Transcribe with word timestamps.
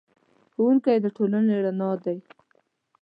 ښوونکی 0.53 0.97
د 1.03 1.05
ټولنې 1.15 1.55
رڼا 1.65 1.91
دی. 2.03 2.17